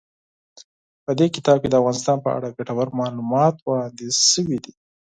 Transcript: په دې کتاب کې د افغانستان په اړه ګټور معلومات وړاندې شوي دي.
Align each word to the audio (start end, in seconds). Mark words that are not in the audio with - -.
په 1.05 1.11
دې 1.19 1.27
کتاب 1.35 1.57
کې 1.61 1.67
د 1.69 1.75
افغانستان 1.81 2.17
په 2.25 2.29
اړه 2.37 2.55
ګټور 2.57 2.87
معلومات 2.99 3.55
وړاندې 3.59 4.07
شوي 4.31 4.57
دي. 4.63 4.73